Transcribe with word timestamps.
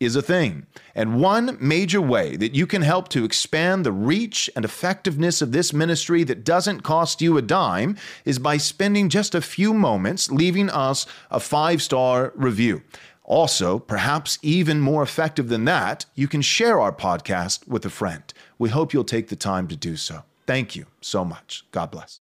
is 0.00 0.16
a 0.16 0.22
thing. 0.22 0.66
And 0.94 1.20
one 1.20 1.56
major 1.60 2.00
way 2.00 2.36
that 2.36 2.54
you 2.54 2.66
can 2.66 2.82
help 2.82 3.08
to 3.08 3.24
expand 3.24 3.84
the 3.84 3.92
reach 3.92 4.48
and 4.54 4.64
effectiveness 4.64 5.42
of 5.42 5.52
this 5.52 5.72
ministry 5.72 6.24
that 6.24 6.44
doesn't 6.44 6.82
cost 6.82 7.20
you 7.20 7.36
a 7.36 7.42
dime 7.42 7.96
is 8.24 8.38
by 8.38 8.56
spending 8.56 9.08
just 9.08 9.34
a 9.34 9.40
few 9.40 9.74
moments 9.74 10.30
leaving 10.30 10.70
us 10.70 11.06
a 11.30 11.40
five 11.40 11.82
star 11.82 12.32
review. 12.36 12.82
Also, 13.24 13.78
perhaps 13.78 14.38
even 14.40 14.80
more 14.80 15.02
effective 15.02 15.48
than 15.48 15.66
that, 15.66 16.06
you 16.14 16.26
can 16.26 16.40
share 16.40 16.80
our 16.80 16.92
podcast 16.92 17.68
with 17.68 17.84
a 17.84 17.90
friend. 17.90 18.32
We 18.58 18.70
hope 18.70 18.94
you'll 18.94 19.04
take 19.04 19.28
the 19.28 19.36
time 19.36 19.68
to 19.68 19.76
do 19.76 19.96
so. 19.96 20.22
Thank 20.46 20.74
you 20.74 20.86
so 21.02 21.26
much. 21.26 21.66
God 21.70 21.90
bless. 21.90 22.20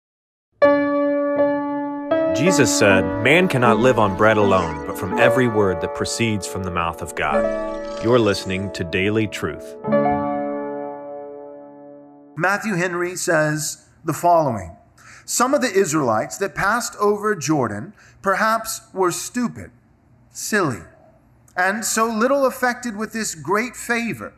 Jesus 2.43 2.77
said, 2.77 3.03
Man 3.23 3.47
cannot 3.47 3.79
live 3.79 4.01
on 4.01 4.17
bread 4.17 4.37
alone, 4.37 4.85
but 4.85 4.99
from 4.99 5.17
every 5.17 5.47
word 5.47 5.81
that 5.81 5.95
proceeds 5.95 6.45
from 6.45 6.65
the 6.65 6.73
mouth 6.73 7.01
of 7.01 7.15
God. 7.15 8.03
You're 8.03 8.19
listening 8.19 8.73
to 8.73 8.83
Daily 8.83 9.29
Truth. 9.29 9.77
Matthew 12.37 12.75
Henry 12.75 13.15
says 13.15 13.87
the 14.05 14.13
following 14.13 14.77
Some 15.25 15.55
of 15.55 15.61
the 15.61 15.73
Israelites 15.73 16.37
that 16.39 16.57
passed 16.57 16.97
over 16.97 17.37
Jordan 17.37 17.93
perhaps 18.23 18.81
were 18.93 19.13
stupid, 19.13 19.71
silly, 20.33 20.83
and 21.57 21.85
so 21.85 22.07
little 22.07 22.45
affected 22.45 22.97
with 22.97 23.13
this 23.13 23.37
great 23.37 23.77
favor, 23.77 24.33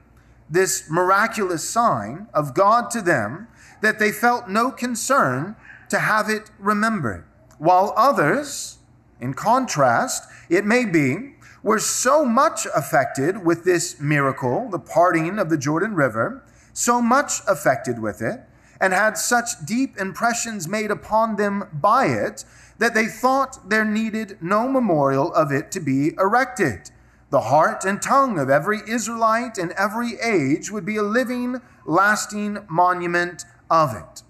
this 0.50 0.90
miraculous 0.90 1.66
sign 1.66 2.28
of 2.34 2.52
God 2.52 2.90
to 2.90 3.00
them, 3.00 3.48
that 3.80 3.98
they 3.98 4.12
felt 4.12 4.50
no 4.50 4.70
concern 4.70 5.56
to 5.88 6.00
have 6.00 6.28
it 6.28 6.50
remembered, 6.58 7.24
while 7.58 7.92
others, 7.96 8.78
in 9.20 9.34
contrast, 9.34 10.28
it 10.48 10.64
may 10.64 10.84
be, 10.84 11.34
were 11.62 11.78
so 11.78 12.24
much 12.24 12.66
affected 12.74 13.44
with 13.44 13.64
this 13.64 14.00
miracle, 14.00 14.68
the 14.70 14.78
parting 14.78 15.38
of 15.38 15.48
the 15.48 15.58
Jordan 15.58 15.94
River, 15.94 16.44
so 16.72 17.00
much 17.00 17.40
affected 17.48 17.98
with 17.98 18.20
it, 18.20 18.40
and 18.80 18.92
had 18.92 19.16
such 19.16 19.64
deep 19.64 19.98
impressions 19.98 20.68
made 20.68 20.90
upon 20.90 21.36
them 21.36 21.68
by 21.72 22.06
it, 22.06 22.44
that 22.78 22.92
they 22.92 23.06
thought 23.06 23.70
there 23.70 23.84
needed 23.84 24.36
no 24.42 24.68
memorial 24.68 25.32
of 25.32 25.52
it 25.52 25.70
to 25.70 25.80
be 25.80 26.12
erected 26.18 26.90
the 27.34 27.40
heart 27.40 27.84
and 27.84 28.00
tongue 28.00 28.38
of 28.38 28.48
every 28.48 28.80
Israelite 28.86 29.58
in 29.58 29.72
every 29.76 30.12
age 30.20 30.70
would 30.70 30.86
be 30.86 30.96
a 30.96 31.02
living, 31.02 31.60
lasting 31.84 32.58
monument 32.68 33.44
of 33.68 33.92
it. 33.92 34.22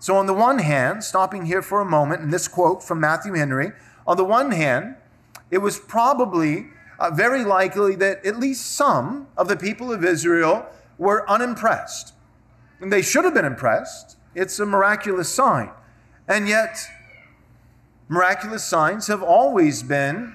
So, 0.00 0.16
on 0.16 0.26
the 0.26 0.34
one 0.34 0.58
hand, 0.58 1.02
stopping 1.02 1.46
here 1.46 1.62
for 1.62 1.80
a 1.80 1.84
moment 1.84 2.22
in 2.22 2.30
this 2.30 2.46
quote 2.46 2.82
from 2.82 3.00
Matthew 3.00 3.34
Henry, 3.34 3.72
on 4.06 4.16
the 4.16 4.24
one 4.24 4.52
hand, 4.52 4.96
it 5.50 5.58
was 5.58 5.78
probably 5.78 6.68
uh, 6.98 7.10
very 7.10 7.44
likely 7.44 7.94
that 7.96 8.24
at 8.24 8.38
least 8.38 8.66
some 8.66 9.28
of 9.36 9.48
the 9.48 9.56
people 9.56 9.92
of 9.92 10.04
Israel 10.04 10.66
were 10.98 11.28
unimpressed. 11.28 12.14
And 12.80 12.92
they 12.92 13.02
should 13.02 13.24
have 13.24 13.34
been 13.34 13.44
impressed. 13.44 14.16
It's 14.34 14.58
a 14.60 14.66
miraculous 14.66 15.32
sign. 15.32 15.70
And 16.28 16.48
yet, 16.48 16.78
miraculous 18.08 18.64
signs 18.64 19.08
have 19.08 19.22
always 19.22 19.82
been 19.82 20.34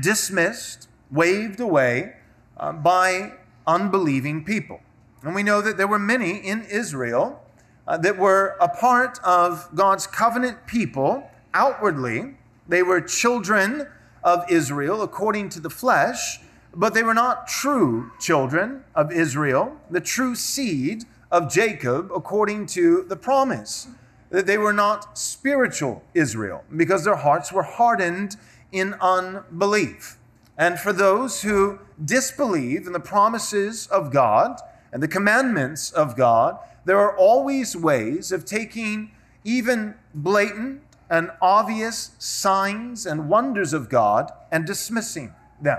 dismissed 0.00 0.88
waved 1.10 1.60
away 1.60 2.14
uh, 2.56 2.72
by 2.72 3.32
unbelieving 3.66 4.44
people. 4.44 4.80
And 5.22 5.34
we 5.34 5.42
know 5.42 5.60
that 5.60 5.76
there 5.76 5.88
were 5.88 5.98
many 5.98 6.36
in 6.36 6.62
Israel 6.62 7.42
uh, 7.86 7.96
that 7.98 8.18
were 8.18 8.56
a 8.60 8.68
part 8.68 9.18
of 9.24 9.68
God's 9.74 10.06
covenant 10.06 10.66
people 10.66 11.30
outwardly. 11.54 12.36
They 12.68 12.82
were 12.82 13.00
children 13.00 13.86
of 14.22 14.44
Israel 14.50 15.02
according 15.02 15.48
to 15.50 15.60
the 15.60 15.70
flesh, 15.70 16.40
but 16.74 16.94
they 16.94 17.02
were 17.02 17.14
not 17.14 17.48
true 17.48 18.12
children 18.20 18.84
of 18.94 19.10
Israel, 19.10 19.76
the 19.90 20.00
true 20.00 20.34
seed 20.34 21.04
of 21.30 21.52
Jacob 21.52 22.10
according 22.12 22.66
to 22.66 23.04
the 23.08 23.16
promise. 23.16 23.88
That 24.30 24.46
they 24.46 24.58
were 24.58 24.72
not 24.72 25.18
spiritual 25.18 26.04
Israel 26.14 26.62
because 26.76 27.04
their 27.04 27.16
hearts 27.16 27.50
were 27.50 27.64
hardened 27.64 28.36
in 28.70 28.94
unbelief. 29.00 30.18
And 30.56 30.78
for 30.78 30.92
those 30.92 31.42
who 31.42 31.80
disbelieve 32.04 32.86
in 32.86 32.92
the 32.92 33.00
promises 33.00 33.86
of 33.88 34.12
God 34.12 34.60
and 34.92 35.02
the 35.02 35.08
commandments 35.08 35.90
of 35.90 36.16
God, 36.16 36.58
there 36.84 36.98
are 36.98 37.16
always 37.16 37.76
ways 37.76 38.32
of 38.32 38.44
taking 38.44 39.12
even 39.44 39.94
blatant 40.14 40.82
and 41.08 41.30
obvious 41.40 42.12
signs 42.18 43.04
and 43.06 43.28
wonders 43.28 43.72
of 43.72 43.88
God 43.88 44.30
and 44.50 44.66
dismissing 44.66 45.34
them 45.60 45.78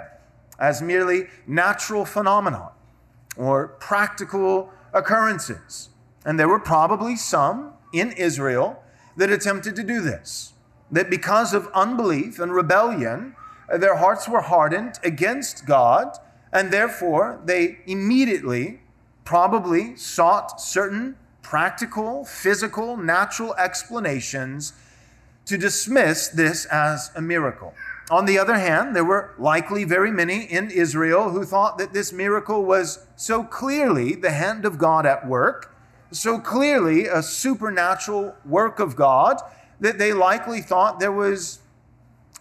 as 0.59 0.81
merely 0.81 1.27
natural 1.47 2.05
phenomena 2.05 2.71
or 3.37 3.69
practical 3.79 4.71
occurrences. 4.93 5.89
And 6.25 6.39
there 6.39 6.49
were 6.49 6.59
probably 6.59 7.15
some 7.15 7.73
in 7.93 8.11
Israel 8.11 8.83
that 9.17 9.31
attempted 9.31 9.75
to 9.77 9.83
do 9.83 10.01
this. 10.01 10.53
That 10.91 11.09
because 11.09 11.53
of 11.53 11.69
unbelief 11.73 12.39
and 12.39 12.53
rebellion, 12.53 13.35
their 13.75 13.95
hearts 13.95 14.27
were 14.27 14.41
hardened 14.41 14.99
against 15.03 15.65
God, 15.65 16.17
and 16.51 16.71
therefore 16.71 17.41
they 17.45 17.79
immediately 17.87 18.80
probably 19.23 19.95
sought 19.95 20.59
certain 20.59 21.15
practical, 21.41 22.23
physical, 22.25 22.97
natural 22.97 23.53
explanations 23.55 24.73
to 25.45 25.57
dismiss 25.57 26.29
this 26.29 26.65
as 26.65 27.11
a 27.15 27.21
miracle. 27.21 27.73
On 28.09 28.25
the 28.25 28.37
other 28.37 28.55
hand, 28.55 28.95
there 28.95 29.05
were 29.05 29.33
likely 29.37 29.83
very 29.83 30.11
many 30.11 30.43
in 30.43 30.69
Israel 30.69 31.29
who 31.29 31.45
thought 31.45 31.77
that 31.77 31.93
this 31.93 32.11
miracle 32.11 32.63
was 32.63 33.05
so 33.15 33.43
clearly 33.43 34.15
the 34.15 34.31
hand 34.31 34.65
of 34.65 34.77
God 34.77 35.05
at 35.05 35.27
work, 35.27 35.73
so 36.11 36.39
clearly 36.39 37.05
a 37.05 37.23
supernatural 37.23 38.35
work 38.45 38.79
of 38.79 38.95
God, 38.95 39.37
that 39.79 39.97
they 39.97 40.13
likely 40.13 40.61
thought 40.61 40.99
there 40.99 41.11
was 41.11 41.59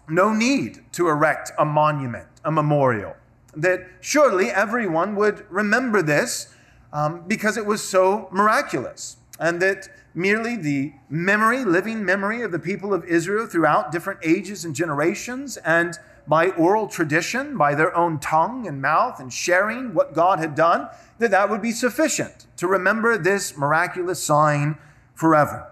no 0.08 0.32
need 0.34 0.84
to 0.92 1.08
erect 1.08 1.52
a 1.58 1.64
monument, 1.64 2.26
a 2.44 2.50
memorial. 2.50 3.14
That 3.54 3.88
surely 4.00 4.50
everyone 4.50 5.14
would 5.16 5.46
remember 5.50 6.02
this 6.02 6.52
um, 6.92 7.24
because 7.26 7.56
it 7.56 7.66
was 7.66 7.86
so 7.86 8.28
miraculous. 8.30 9.16
And 9.38 9.60
that 9.62 9.88
merely 10.14 10.56
the 10.56 10.92
memory, 11.08 11.64
living 11.64 12.04
memory 12.04 12.42
of 12.42 12.52
the 12.52 12.58
people 12.58 12.92
of 12.92 13.04
Israel 13.04 13.46
throughout 13.46 13.92
different 13.92 14.20
ages 14.22 14.64
and 14.64 14.74
generations, 14.74 15.56
and 15.58 15.96
by 16.26 16.50
oral 16.50 16.86
tradition, 16.86 17.56
by 17.56 17.74
their 17.74 17.96
own 17.96 18.18
tongue 18.18 18.66
and 18.66 18.82
mouth, 18.82 19.18
and 19.18 19.32
sharing 19.32 19.94
what 19.94 20.14
God 20.14 20.38
had 20.38 20.54
done, 20.54 20.88
that 21.18 21.30
that 21.30 21.48
would 21.48 21.62
be 21.62 21.72
sufficient 21.72 22.46
to 22.56 22.66
remember 22.66 23.16
this 23.16 23.56
miraculous 23.56 24.22
sign 24.22 24.76
forever. 25.14 25.66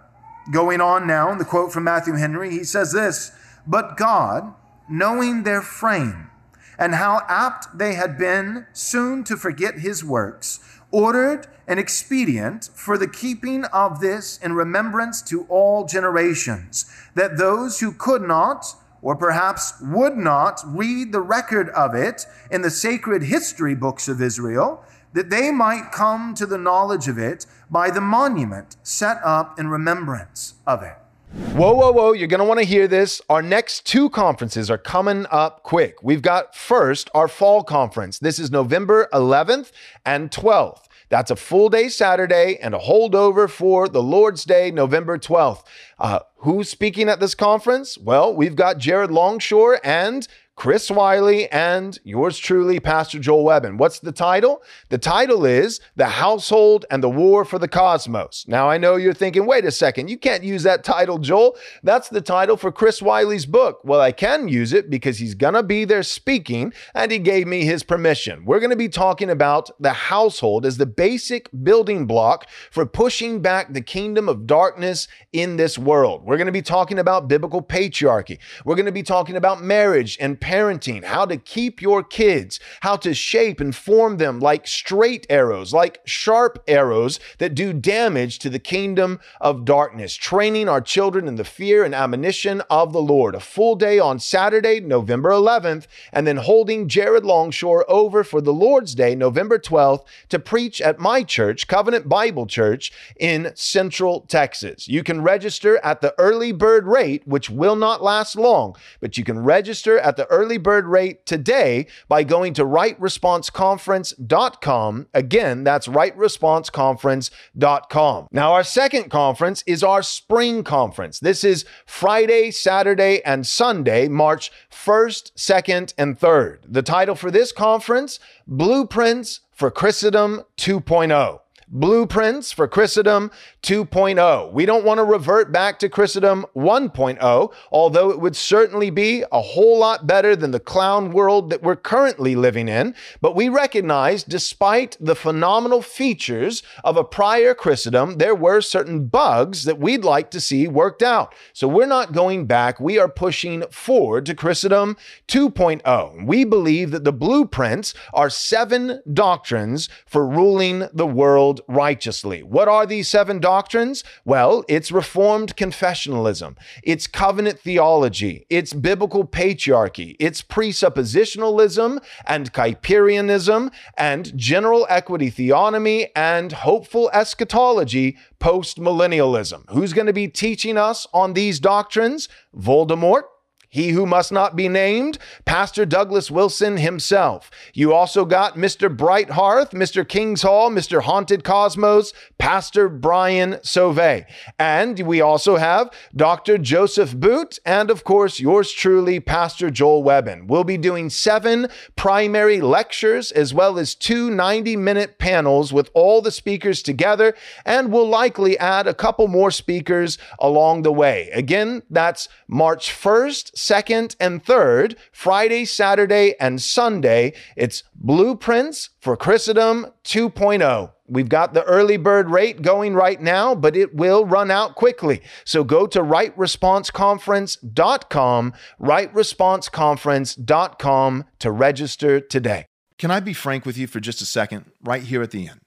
Going 0.51 0.81
on 0.81 1.07
now, 1.07 1.31
in 1.31 1.39
the 1.39 1.45
quote 1.45 1.73
from 1.73 1.85
Matthew 1.85 2.15
Henry, 2.15 2.51
he 2.51 2.65
says 2.65 2.93
this 2.93 3.33
but 3.67 3.99
God, 3.99 4.55
knowing 4.89 5.43
their 5.43 5.61
frame 5.61 6.31
and 6.79 6.95
how 6.95 7.23
apt 7.29 7.77
they 7.77 7.95
had 7.95 8.17
been 8.17 8.67
soon 8.73 9.25
to 9.25 9.37
forget 9.37 9.81
his 9.81 10.05
works, 10.05 10.61
ordered 10.91 11.47
an 11.67 11.79
expedient 11.79 12.71
for 12.75 12.97
the 12.97 13.09
keeping 13.09 13.65
of 13.67 14.01
this 14.01 14.39
in 14.39 14.53
remembrance 14.53 15.21
to 15.23 15.45
all 15.49 15.85
generations, 15.85 16.91
that 17.15 17.37
those 17.37 17.81
who 17.81 17.93
could 17.93 18.23
not, 18.23 18.75
or 19.03 19.15
perhaps 19.15 19.75
would 19.81 20.17
not, 20.17 20.61
read 20.65 21.13
the 21.13 21.21
record 21.21 21.69
of 21.71 21.95
it 21.95 22.25
in 22.51 22.63
the 22.63 22.71
sacred 22.71 23.23
history 23.25 23.75
books 23.75 24.09
of 24.09 24.23
Israel, 24.23 24.83
that 25.13 25.31
they 25.31 25.51
might 25.51 25.93
come 25.93 26.35
to 26.35 26.47
the 26.47 26.59
knowledge 26.59 27.09
of 27.09 27.19
it 27.19 27.47
by 27.71 27.91
the 27.91 28.01
monument 28.01 28.77
set 28.83 29.19
up 29.25 29.59
in 29.59 29.69
remembrance 29.69 30.55
of 30.67 30.83
it. 30.83 30.97
Whoa, 31.31 31.75
whoa, 31.75 31.93
whoa. 31.93 32.13
You're 32.13 32.27
going 32.27 32.41
to 32.41 32.47
want 32.47 32.61
to 32.61 32.67
hear 32.67 32.89
this. 32.89 33.21
Our 33.29 33.43
next 33.43 33.85
two 33.85 34.09
conferences 34.09 34.71
are 34.71 34.79
coming 34.79 35.27
up 35.31 35.63
quick. 35.63 36.03
We've 36.03 36.23
got 36.23 36.55
first 36.57 37.11
our 37.15 37.29
fall 37.29 37.63
conference. 37.63 38.19
This 38.19 38.39
is 38.39 38.51
November 38.51 39.09
11th 39.13 39.71
and 40.07 40.31
12th. 40.31 40.85
That's 41.11 41.31
a 41.31 41.37
full 41.37 41.69
day 41.69 41.89
Saturday 41.91 42.59
and 42.63 42.75
a 42.75 42.79
holdover 42.79 43.49
for 43.49 43.89
the 43.89 44.03
Lord's 44.03 44.45
Day, 44.45 44.71
November 44.71 45.19
12th. 45.19 45.65
Uh, 45.99 46.21
who's 46.39 46.71
speaking 46.71 47.09
at 47.11 47.21
this 47.21 47.35
conference? 47.35 47.99
Well, 47.99 48.35
we've 48.35 48.57
got 48.57 48.79
Jared 48.79 49.11
Longshore 49.11 49.81
and 49.85 50.27
Chris 50.59 50.91
Wiley 50.91 51.49
and 51.51 52.01
yours 52.03 52.37
truly, 52.37 52.81
Pastor 52.81 53.21
Joel 53.21 53.45
Webbon. 53.45 53.77
What's 53.77 54.01
the 54.01 54.11
title? 54.11 54.61
The 54.89 54.99
title 54.99 55.47
is 55.47 55.81
The 55.95 56.07
Household 56.07 56.85
and 56.91 57.01
the 57.01 57.09
War 57.09 57.45
for 57.45 57.61
the 57.61 57.69
Cosmos. 57.69 58.45
Now, 58.49 58.69
I 58.69 58.77
know 58.77 58.97
you're 58.97 59.15
thinking, 59.15 59.47
wait 59.47 59.65
a 59.65 59.71
second, 59.71 60.11
you 60.11 60.19
can't 60.19 60.43
use 60.43 60.65
that 60.65 60.83
title, 60.83 61.19
Joel. 61.19 61.57
That's 61.85 62.09
the 62.09 62.21
title 62.21 62.57
for 62.57 62.73
Chris 62.73 63.01
Wiley's 63.01 63.47
book. 63.47 63.83
Well, 63.85 64.01
I 64.01 64.11
can 64.11 64.49
use 64.49 64.73
it 64.73 64.91
because 64.91 65.19
he's 65.19 65.37
going 65.37 65.55
to 65.55 65.63
be 65.63 65.85
there 65.85 66.03
speaking 66.03 66.73
and 66.93 67.13
he 67.13 67.21
gave 67.21 67.47
me 67.47 67.65
his 67.65 67.85
permission. 67.85 68.45
We're 68.45 68.59
going 68.59 68.71
to 68.71 68.77
be 68.77 68.89
talking 68.89 69.31
about 69.31 69.71
the 69.79 69.93
household 69.93 70.67
as 70.67 70.77
the 70.77 70.87
basic 70.87 71.49
building 71.63 72.05
block 72.05 72.49
for 72.73 72.85
pushing 72.85 73.41
back 73.41 73.75
the 73.75 73.81
kingdom 73.81 74.29
of 74.29 74.45
darkness 74.49 75.07
in 75.33 75.57
this 75.57 75.79
world. 75.79 76.25
We're 76.25 76.37
going 76.37 76.47
to 76.47 76.53
be 76.53 76.63
talking 76.63 76.99
about 76.99 77.29
biblical 77.29 77.63
patriarchy. 77.63 78.41
We're 78.65 78.75
going 78.75 78.87
to 78.87 78.91
be 78.93 79.05
talking 79.05 79.37
about 79.37 79.63
marriage 79.63 80.19
and 80.21 80.41
parenting, 80.49 81.05
how 81.05 81.27
to 81.27 81.37
keep 81.37 81.83
your 81.83 82.03
kids, 82.03 82.59
how 82.81 82.97
to 82.97 83.13
shape 83.13 83.61
and 83.61 83.77
form 83.77 84.17
them 84.17 84.41
like 84.41 84.67
straight 84.67 85.27
arrows, 85.29 85.75
like 85.75 86.01
sharp 86.07 86.65
arrows 86.67 87.21
that 87.37 87.55
do 87.55 87.75
damage 87.75 88.39
to 88.39 88.49
the 88.49 88.59
kingdom 88.59 89.21
of 89.43 89.67
darkness, 89.67 90.15
training 90.15 90.67
our 90.67 90.81
children 90.81 91.29
in 91.29 91.35
the 91.35 91.45
fear 91.45 91.85
and 91.85 91.95
admonition 91.95 92.63
of 92.71 92.95
the 92.95 93.03
Lord. 93.03 93.35
A 93.35 93.41
full 93.41 93.77
day 93.77 93.99
on 93.99 94.19
Saturday, 94.19 94.81
November 94.81 95.29
11th, 95.29 95.87
and 96.15 96.27
then 96.27 96.39
holding 96.39 96.89
Jared 96.89 97.27
Longshore 97.27 97.85
over 97.87 98.25
for 98.25 98.41
the 98.41 98.55
Lord's 98.55 98.95
Day, 98.95 99.15
November 99.15 99.59
12th, 99.59 100.07
to 100.31 100.39
preach 100.39 100.81
at 100.81 100.99
my 100.99 101.23
church, 101.23 101.69
Covenant 101.69 102.09
Bible 102.09 102.47
Church 102.47 102.91
in 103.21 103.53
Central 103.55 104.23
Texas. 104.23 104.89
You 104.89 105.03
can 105.03 105.21
register 105.21 105.79
at 105.85 106.01
the 106.01 106.15
early 106.17 106.53
bird 106.53 106.87
rate, 106.87 107.29
which 107.29 107.51
will 107.51 107.77
not 107.77 108.03
last 108.03 108.35
long, 108.35 108.77
but 109.01 109.19
you 109.19 109.25
can 109.25 109.41
register 109.41 109.99
at 109.99 110.17
the 110.17 110.25
early 110.27 110.38
bird 110.47 110.87
rate 110.87 111.27
today 111.27 111.89
by 112.09 112.23
going 112.23 112.55
to 112.55 112.65
rightresponseconference.com. 112.65 115.07
Again, 115.13 115.65
that's 115.65 115.89
rightresponseconference.com. 115.89 118.29
Now, 118.31 118.53
our 118.53 118.65
second 118.65 119.11
conference 119.11 119.65
is 119.67 119.83
our 119.83 120.03
spring 120.03 120.63
conference. 120.63 121.21
This 121.21 121.45
is 121.45 121.67
Friday, 121.87 122.51
Saturday, 122.51 123.23
and 123.25 123.47
Sunday, 123.47 124.09
March 124.09 124.51
1st, 124.71 125.33
2nd, 125.35 125.95
and 125.99 126.19
3rd. 126.19 126.59
The 126.69 126.83
title 126.83 127.15
for 127.15 127.31
this 127.31 127.53
conference 127.53 128.19
Blueprints 128.47 129.41
for 129.53 129.71
Christendom 129.71 130.43
2.0 130.57 131.41
blueprints 131.71 132.53
for 132.53 132.67
Christendom 132.67 133.31
2.0. 133.63 134.53
We 134.53 134.67
don't 134.67 134.85
want 134.85 134.99
to 134.99 135.05
revert 135.05 135.53
back 135.53 135.79
to 135.81 135.89
Christendom 135.89 136.47
1.0, 136.57 137.53
although 137.71 138.11
it 138.11 138.21
would 138.21 138.37
certainly 138.37 138.91
be 138.91 139.25
a 139.31 139.41
whole 139.41 139.79
lot 139.79 140.07
better 140.07 140.35
than 140.35 140.51
the 140.51 140.61
clown 140.61 141.13
world 141.13 141.51
that 141.51 141.63
we're 141.63 141.77
currently 141.77 142.35
living 142.35 142.69
in. 142.69 142.95
But 143.21 143.37
we 143.37 143.49
recognize, 143.49 144.25
despite 144.25 144.97
the 145.01 145.15
phenomenal 145.15 145.83
features 145.83 146.63
of 146.85 146.97
a 146.97 147.05
prior 147.05 147.55
Christendom, 147.55 148.17
there 148.19 148.35
were 148.35 148.61
certain 148.61 149.07
bugs 149.07 149.65
that 149.65 149.79
we'd 149.79 150.05
like 150.05 150.31
to 150.31 150.41
see 150.41 150.69
worked 150.69 151.03
out. 151.03 151.35
So 151.53 151.69
we're 151.69 151.87
not 151.87 152.13
going 152.13 152.47
back. 152.47 152.81
We 152.81 152.99
are 152.99 153.09
pushing 153.09 153.63
forward 153.71 154.27
to 154.27 154.35
Christendom 154.35 154.97
2.0. 155.29 156.27
We 156.27 156.45
believe 156.45 156.91
that 156.93 157.05
the 157.05 157.13
blueprints 157.13 157.95
are 158.15 158.31
seven 158.31 159.03
doctrines 159.13 159.89
for 160.07 160.27
ruling 160.27 160.89
the 160.93 161.07
world 161.07 161.58
righteously. 161.67 162.43
What 162.43 162.69
are 162.69 162.87
these 162.87 163.09
seven 163.09 163.41
doctrines? 163.41 164.05
Well, 164.25 164.65
it's 164.69 164.93
Reformed 164.93 165.57
confessionalism, 165.57 166.57
it's 166.83 167.07
covenant 167.07 167.59
theology, 167.61 168.47
it's 168.51 168.73
biblical 168.73 169.27
patriarchy, 169.27 170.17
it's 170.19 170.43
presuppositionalism 170.43 172.03
and 172.27 172.53
Kuyperianism, 172.53 173.73
and 173.97 174.37
general 174.37 174.87
equity 174.89 175.31
theonomy 175.31 176.09
and 176.15 176.53
hopeful 176.53 177.11
eschatology 177.13 178.17
post 178.39 178.79
millennialism. 178.79 179.65
Who's 179.71 179.93
going 179.93 180.07
to 180.07 180.13
be 180.13 180.29
teaching 180.29 180.77
us 180.77 181.07
on 181.13 181.33
these 181.33 181.61
doctrines? 181.61 182.29
Voldemort 182.57 183.23
he 183.69 183.91
who 183.91 184.07
must 184.07 184.33
not 184.33 184.57
be 184.57 184.69
named, 184.69 185.19
Pastor 185.45 185.85
Douglas 185.85 186.31
Wilson 186.31 186.79
himself. 186.79 187.51
You 187.75 187.93
also 187.93 188.25
got 188.25 188.57
Mr. 188.57 188.95
Brighthearth, 188.95 189.71
Mr. 189.73 190.09
King's 190.09 190.43
Hall, 190.43 190.71
Mr. 190.71 191.03
Haunted 191.03 191.45
Cosmos, 191.45 192.15
Pastor 192.39 192.89
Brian 192.89 193.55
Sauvé. 193.57 194.25
And 194.59 195.01
we 195.01 195.21
also 195.21 195.57
have 195.57 195.91
Dr. 196.17 196.57
Joseph 196.57 197.15
Boot, 197.15 197.59
and 197.67 197.91
of 197.91 198.05
course, 198.05 198.41
yours 198.41 198.73
truly, 198.73 199.21
Pastor 199.21 199.71
Joel 199.71 200.03
Webbon. 200.03 200.47
We'll 200.47 200.65
be 200.65 200.79
doing 200.79 201.11
seven 201.11 201.69
primary 201.95 202.63
lectures 202.63 203.31
as 203.33 203.53
well 203.53 203.79
as 203.79 203.95
two 203.95 204.31
90 204.31 204.77
minute 204.77 205.19
panels 205.19 205.73
with 205.75 205.91
all 205.93 206.23
the 206.23 206.31
speakers 206.31 206.83
together, 206.83 207.35
and 207.67 207.93
we'll 207.93 208.09
likely 208.09 208.59
add 208.59 208.87
a 208.87 208.95
couple 208.95 209.29
more 209.29 209.51
speakers 209.51 210.17
along 210.39 210.83
the 210.83 210.93
way. 210.93 211.29
Again, 211.35 211.83
that's 211.91 212.29
March 212.47 212.91
1st 212.91 213.58
2nd, 213.59 214.15
and 214.21 214.45
3rd, 214.45 214.97
Friday, 215.13 215.65
Saturday, 215.65 216.35
and 216.41 216.63
Sunday. 216.63 217.33
It's 217.57 217.83
Blueprints 217.95 218.91
for 219.01 219.17
Christendom 219.17 219.87
2.0. 220.05 220.93
We've 221.11 221.29
got 221.29 221.55
the 221.55 221.65
early 221.65 221.97
bird 221.97 222.31
rate 222.31 222.63
going 222.63 222.95
right 222.95 223.21
now, 223.21 223.55
but 223.55 223.77
it 223.77 223.95
will 223.95 224.25
run 224.27 224.51
out 224.51 224.75
quickly. 224.75 225.23
So 225.45 225.63
go 225.65 225.87
to 225.87 226.01
rightresponseconference.com, 226.01 228.53
rightresponseconference.com 228.81 231.25
to 231.39 231.51
register 231.51 232.21
today. 232.21 232.67
Can 232.99 233.11
I 233.11 233.21
be 233.21 233.33
frank 233.33 233.65
with 233.65 233.79
you 233.79 233.87
for 233.87 234.01
just 234.01 234.21
a 234.21 234.27
second, 234.27 234.67
right 234.83 235.03
here 235.03 235.23
at 235.23 235.31
the 235.31 235.49
end? 235.49 235.61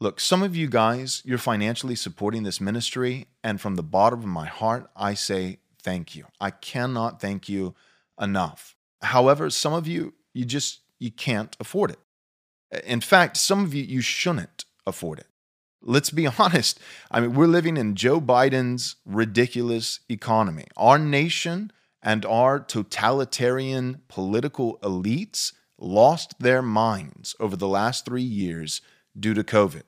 Look, 0.00 0.20
some 0.20 0.44
of 0.44 0.54
you 0.54 0.68
guys, 0.68 1.22
you're 1.24 1.38
financially 1.38 1.96
supporting 1.96 2.44
this 2.44 2.60
ministry, 2.60 3.26
and 3.42 3.60
from 3.60 3.74
the 3.74 3.82
bottom 3.82 4.20
of 4.20 4.26
my 4.26 4.46
heart, 4.46 4.88
I 4.94 5.14
say 5.14 5.58
thank 5.82 6.14
you. 6.14 6.26
I 6.40 6.50
cannot 6.50 7.20
thank 7.20 7.48
you 7.48 7.74
enough. 8.20 8.76
However, 9.02 9.50
some 9.50 9.72
of 9.72 9.86
you, 9.86 10.14
you 10.34 10.44
just 10.44 10.80
you 10.98 11.10
can't 11.10 11.56
afford 11.60 11.90
it. 11.92 11.98
In 12.84 13.00
fact, 13.00 13.36
some 13.36 13.64
of 13.64 13.74
you 13.74 13.84
you 13.84 14.00
shouldn't 14.00 14.64
afford 14.86 15.18
it. 15.20 15.26
Let's 15.80 16.10
be 16.10 16.26
honest. 16.38 16.80
I 17.10 17.20
mean, 17.20 17.34
we're 17.34 17.46
living 17.46 17.76
in 17.76 17.94
Joe 17.94 18.20
Biden's 18.20 18.96
ridiculous 19.04 20.00
economy. 20.08 20.66
Our 20.76 20.98
nation 20.98 21.72
and 22.02 22.24
our 22.24 22.60
totalitarian 22.60 24.02
political 24.08 24.78
elites 24.82 25.52
lost 25.78 26.34
their 26.40 26.62
minds 26.62 27.36
over 27.38 27.56
the 27.56 27.68
last 27.68 28.04
3 28.04 28.22
years 28.22 28.80
due 29.18 29.34
to 29.34 29.44
COVID. 29.44 29.82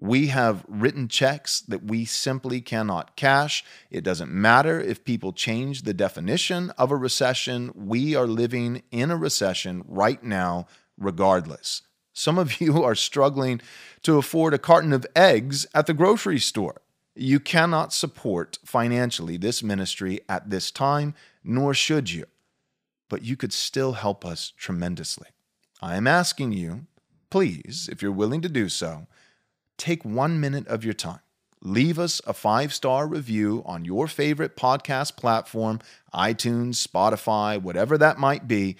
We 0.00 0.28
have 0.28 0.64
written 0.66 1.08
checks 1.08 1.60
that 1.60 1.84
we 1.84 2.06
simply 2.06 2.62
cannot 2.62 3.16
cash. 3.16 3.62
It 3.90 4.02
doesn't 4.02 4.32
matter 4.32 4.80
if 4.80 5.04
people 5.04 5.34
change 5.34 5.82
the 5.82 5.92
definition 5.92 6.70
of 6.78 6.90
a 6.90 6.96
recession. 6.96 7.70
We 7.74 8.14
are 8.14 8.26
living 8.26 8.82
in 8.90 9.10
a 9.10 9.16
recession 9.16 9.84
right 9.86 10.22
now, 10.24 10.66
regardless. 10.96 11.82
Some 12.14 12.38
of 12.38 12.62
you 12.62 12.82
are 12.82 12.94
struggling 12.94 13.60
to 14.02 14.16
afford 14.16 14.54
a 14.54 14.58
carton 14.58 14.94
of 14.94 15.06
eggs 15.14 15.66
at 15.74 15.86
the 15.86 15.94
grocery 15.94 16.38
store. 16.38 16.80
You 17.14 17.38
cannot 17.38 17.92
support 17.92 18.58
financially 18.64 19.36
this 19.36 19.62
ministry 19.62 20.20
at 20.30 20.48
this 20.48 20.70
time, 20.70 21.14
nor 21.44 21.74
should 21.74 22.10
you. 22.10 22.24
But 23.10 23.22
you 23.22 23.36
could 23.36 23.52
still 23.52 23.92
help 23.92 24.24
us 24.24 24.54
tremendously. 24.56 25.28
I 25.82 25.96
am 25.96 26.06
asking 26.06 26.52
you, 26.52 26.86
please, 27.28 27.88
if 27.92 28.00
you're 28.00 28.12
willing 28.12 28.40
to 28.40 28.48
do 28.48 28.70
so, 28.70 29.06
take 29.80 30.04
one 30.04 30.38
minute 30.38 30.68
of 30.68 30.84
your 30.84 30.94
time. 30.94 31.20
Leave 31.62 31.98
us 31.98 32.20
a 32.26 32.32
five 32.32 32.72
star 32.72 33.06
review 33.06 33.62
on 33.66 33.84
your 33.84 34.06
favorite 34.06 34.56
podcast 34.56 35.16
platform, 35.16 35.80
iTunes, 36.14 36.86
Spotify, 36.86 37.60
whatever 37.60 37.98
that 37.98 38.18
might 38.18 38.48
be. 38.48 38.76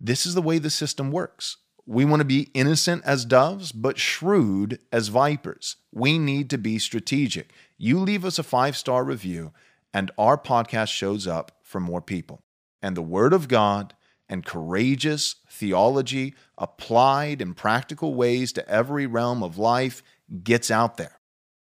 This 0.00 0.26
is 0.26 0.34
the 0.34 0.42
way 0.42 0.58
the 0.58 0.70
system 0.70 1.12
works. 1.12 1.58
We 1.86 2.04
want 2.04 2.20
to 2.20 2.26
be 2.26 2.50
innocent 2.54 3.02
as 3.04 3.24
doves, 3.24 3.72
but 3.72 3.98
shrewd 3.98 4.78
as 4.92 5.08
vipers. 5.08 5.76
We 5.92 6.18
need 6.18 6.50
to 6.50 6.58
be 6.58 6.78
strategic. 6.78 7.52
You 7.76 7.98
leave 7.98 8.24
us 8.24 8.38
a 8.38 8.42
five 8.42 8.76
star 8.76 9.04
review, 9.04 9.52
and 9.94 10.10
our 10.18 10.36
podcast 10.36 10.88
shows 10.88 11.26
up 11.26 11.52
for 11.62 11.80
more 11.80 12.02
people. 12.02 12.42
And 12.82 12.96
the 12.96 13.02
Word 13.02 13.32
of 13.32 13.48
God 13.48 13.94
and 14.28 14.44
courageous 14.44 15.36
theology 15.50 16.34
applied 16.58 17.40
in 17.40 17.54
practical 17.54 18.14
ways 18.14 18.52
to 18.52 18.68
every 18.68 19.06
realm 19.06 19.42
of 19.42 19.56
life 19.56 20.02
gets 20.42 20.70
out 20.70 20.96
there. 20.96 21.20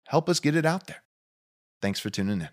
Help 0.06 0.28
us 0.28 0.40
get 0.40 0.56
it 0.56 0.66
out 0.66 0.86
there. 0.86 1.02
Thanks 1.80 2.00
for 2.00 2.10
tuning 2.10 2.40
in. 2.40 2.48